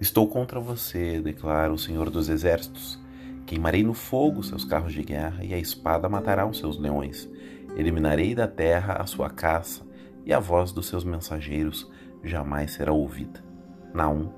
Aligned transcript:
Estou 0.00 0.26
contra 0.26 0.58
você, 0.58 1.20
declara 1.20 1.70
o 1.70 1.76
Senhor 1.76 2.08
dos 2.08 2.30
Exércitos. 2.30 2.98
Queimarei 3.44 3.82
no 3.82 3.92
fogo 3.92 4.42
seus 4.42 4.64
carros 4.64 4.94
de 4.94 5.02
guerra 5.02 5.44
e 5.44 5.52
a 5.52 5.58
espada 5.58 6.08
matará 6.08 6.46
os 6.46 6.56
seus 6.56 6.78
leões. 6.78 7.28
Eliminarei 7.76 8.34
da 8.34 8.48
terra 8.48 8.94
a 8.94 9.04
sua 9.04 9.28
caça 9.28 9.82
e 10.24 10.32
a 10.32 10.40
voz 10.40 10.72
dos 10.72 10.86
seus 10.86 11.04
mensageiros 11.04 11.86
jamais 12.24 12.72
será 12.72 12.92
ouvida. 12.92 13.44
Naum 13.92 14.32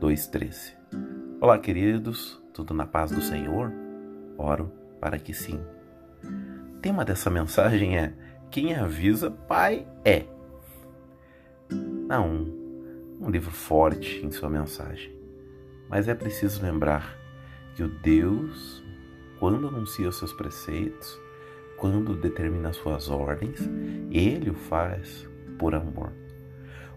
2,13 0.00 0.72
Olá, 1.40 1.56
queridos, 1.56 2.42
tudo 2.52 2.74
na 2.74 2.84
paz 2.84 3.12
do 3.12 3.20
Senhor? 3.20 3.72
Oro 4.36 4.72
para 5.00 5.20
que 5.20 5.32
sim. 5.32 5.60
O 6.74 6.78
tema 6.80 7.04
dessa 7.04 7.30
mensagem 7.30 7.96
é: 7.96 8.12
Quem 8.50 8.74
avisa, 8.74 9.30
pai 9.30 9.86
é. 10.04 10.24
Naum 12.08 12.55
um 13.20 13.30
livro 13.30 13.50
forte 13.50 14.24
em 14.24 14.30
sua 14.30 14.50
mensagem. 14.50 15.14
Mas 15.88 16.08
é 16.08 16.14
preciso 16.14 16.62
lembrar 16.62 17.16
que 17.74 17.82
o 17.82 17.88
Deus, 17.88 18.82
quando 19.38 19.68
anuncia 19.68 20.08
os 20.08 20.18
seus 20.18 20.32
preceitos, 20.32 21.18
quando 21.76 22.16
determina 22.16 22.72
suas 22.72 23.08
ordens, 23.08 23.60
ele 24.10 24.50
o 24.50 24.54
faz 24.54 25.28
por 25.58 25.74
amor. 25.74 26.12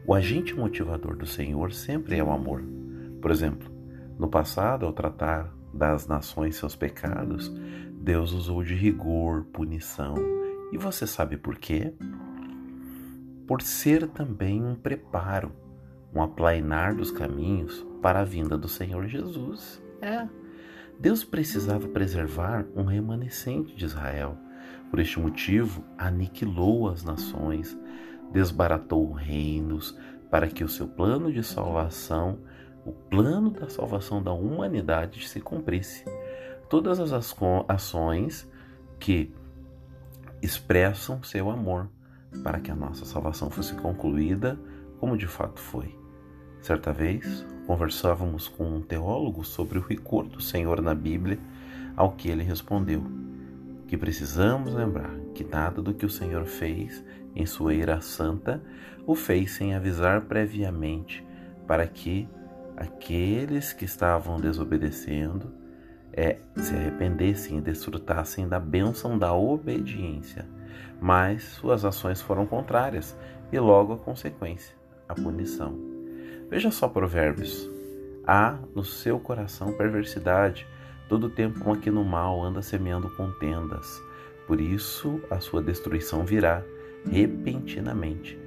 O 0.06 0.14
agente 0.14 0.56
motivador 0.56 1.16
do 1.16 1.26
Senhor 1.26 1.72
sempre 1.74 2.18
é 2.18 2.24
o 2.24 2.32
amor. 2.32 2.64
Por 3.22 3.30
exemplo, 3.30 3.70
no 4.18 4.28
passado, 4.28 4.86
ao 4.86 4.94
tratar 4.94 5.54
das 5.74 6.08
nações 6.08 6.56
seus 6.56 6.76
pecados, 6.76 7.50
Deus 8.02 8.32
usou 8.32 8.64
de 8.64 8.74
rigor, 8.74 9.44
punição. 9.52 10.16
E 10.72 10.78
você 10.78 11.06
sabe 11.06 11.38
por 11.38 11.58
quê? 11.58 11.94
Por 13.46 13.62
ser 13.62 14.08
também 14.08 14.64
um 14.64 14.76
preparo 14.76 15.52
um 16.14 16.22
aplainar 16.22 16.96
dos 16.96 17.12
caminhos 17.12 17.86
para 18.02 18.22
a 18.22 18.26
vinda 18.26 18.58
do 18.58 18.68
Senhor 18.68 19.08
Jesus. 19.08 19.82
É. 20.02 20.28
Deus 21.00 21.24
precisava 21.24 21.88
preservar 21.88 22.66
um 22.76 22.84
remanescente 22.84 23.76
de 23.76 23.86
Israel. 23.86 24.38
Por 24.90 25.00
este 25.00 25.20
motivo, 25.20 25.84
aniquilou 25.98 26.90
as 26.90 27.04
nações, 27.04 27.78
desbaratou 28.32 29.12
reinos, 29.12 29.98
para 30.30 30.48
que 30.48 30.64
o 30.64 30.70
seu 30.70 30.88
plano 30.88 31.32
de 31.32 31.44
salvação, 31.44 32.40
o 32.86 32.92
plano 32.92 33.50
da 33.50 33.70
salvação 33.70 34.22
da 34.22 34.34
humanidade 34.34 35.28
se 35.28 35.40
cumprisse. 35.40 36.06
Todas 36.70 37.00
as 37.00 37.12
ações 37.68 38.50
que 39.00 39.34
expressam 40.42 41.24
seu 41.24 41.50
amor, 41.50 41.90
para 42.44 42.60
que 42.60 42.72
a 42.72 42.76
nossa 42.76 43.06
salvação 43.06 43.50
fosse 43.50 43.74
concluída 43.76 44.60
como 45.00 45.18
de 45.18 45.28
fato 45.28 45.60
foi. 45.60 45.98
Certa 46.62 46.92
vez, 46.92 47.46
conversávamos 47.66 48.48
com 48.48 48.66
um 48.66 48.82
teólogo 48.82 49.44
sobre 49.44 49.78
o 49.78 49.82
rigor 49.82 50.28
do 50.28 50.42
Senhor 50.42 50.82
na 50.82 50.94
Bíblia, 50.94 51.40
ao 51.96 52.12
que 52.12 52.30
ele 52.30 52.44
respondeu 52.44 53.04
que 53.90 53.98
precisamos 53.98 54.76
lembrar 54.76 55.16
que 55.34 55.44
nada 55.44 55.82
do 55.82 55.96
que 55.96 56.06
o 56.06 56.10
Senhor 56.10 56.46
fez 56.46 57.04
em 57.36 57.44
sua 57.48 57.74
ira 57.74 58.00
santa 58.02 58.62
o 59.08 59.16
fez 59.16 59.54
sem 59.54 59.74
avisar 59.74 60.22
previamente 60.22 61.26
para 61.66 61.88
que 61.88 62.30
aqueles 62.78 63.74
que 63.74 63.86
estavam 63.86 64.40
desobedecendo 64.40 65.52
é, 66.14 66.38
se 66.56 66.76
arrependessem 66.76 67.58
e 67.58 67.62
desfrutassem 67.62 68.48
da 68.48 68.60
bênção 68.60 69.18
da 69.18 69.34
obediência. 69.34 70.46
Mas 71.02 71.44
suas 71.44 71.84
ações 71.84 72.22
foram 72.22 72.46
contrárias 72.46 73.18
e 73.52 73.60
logo 73.60 73.94
a 73.94 73.98
consequência 73.98 74.79
a 75.10 75.16
punição. 75.16 75.76
Veja 76.50 76.70
só 76.70 76.88
Provérbios. 76.88 77.70
Há 78.26 78.60
no 78.76 78.86
seu 78.86 79.20
coração 79.20 79.74
perversidade, 79.74 80.68
todo 81.10 81.30
tempo 81.30 81.68
maquina 81.68 82.00
o 82.00 82.06
mal, 82.06 82.44
anda 82.44 82.62
semeando 82.62 83.10
contendas. 83.16 84.00
Por 84.46 84.62
isso 84.62 85.20
a 85.32 85.40
sua 85.40 85.64
destruição 85.64 86.24
virá 86.24 86.64
repentinamente. 87.10 88.40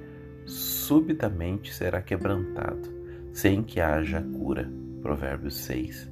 Subitamente 0.45 1.73
será 1.73 2.01
quebrantado, 2.01 2.89
sem 3.33 3.61
que 3.61 3.81
haja 3.81 4.21
cura. 4.21 4.71
Provérbios 5.01 5.57
6, 5.57 6.09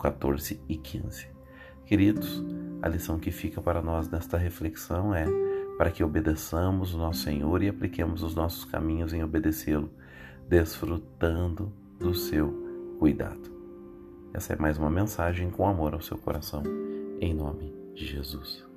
14 0.00 0.58
e 0.68 0.76
15. 0.76 1.28
Queridos, 1.84 2.42
a 2.80 2.88
lição 2.88 3.18
que 3.18 3.30
fica 3.30 3.60
para 3.60 3.82
nós 3.82 4.08
nesta 4.08 4.38
reflexão 4.38 5.14
é 5.14 5.26
para 5.76 5.90
que 5.90 6.02
obedeçamos 6.02 6.94
o 6.94 6.98
nosso 6.98 7.22
Senhor 7.22 7.62
e 7.62 7.68
apliquemos 7.68 8.22
os 8.22 8.34
nossos 8.34 8.64
caminhos 8.64 9.12
em 9.12 9.22
obedecê-lo, 9.22 9.90
desfrutando 10.48 11.72
do 11.98 12.14
seu 12.14 12.96
cuidado. 12.98 13.54
Essa 14.32 14.52
é 14.52 14.56
mais 14.56 14.78
uma 14.78 14.90
mensagem 14.90 15.50
com 15.50 15.66
amor 15.66 15.94
ao 15.94 16.00
seu 16.00 16.18
coração, 16.18 16.62
em 17.20 17.34
nome 17.34 17.74
de 17.94 18.06
Jesus. 18.06 18.75